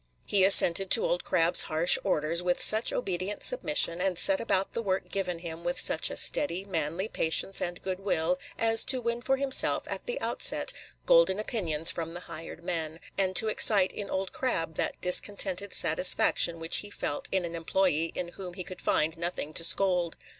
[0.25, 4.81] He assented to Old Crab's harsh orders with such obedient submission, and set about the
[4.81, 9.21] work given him with such a steady, manly patience and good will, as to win
[9.21, 10.73] for himself, at the outset,
[11.05, 16.59] golden opinions from the hired men, and to excite in Old Crab that discontented satisfaction
[16.59, 20.17] which he felt in an employee in whom he could find nothing to scold.